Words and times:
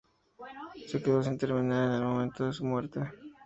Se 0.87 0.99
quedó 1.03 1.21
sin 1.21 1.37
terminar 1.37 1.89
en 1.89 1.95
el 2.01 2.01
momento 2.01 2.47
de 2.47 2.53
su 2.53 2.65
muerte. 2.65 3.01